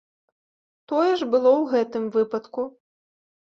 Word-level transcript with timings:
Тое 0.91 1.11
ж 1.19 1.27
было 1.35 1.51
ў 1.61 1.69
гэтым 1.75 2.03
выпадку. 2.19 2.61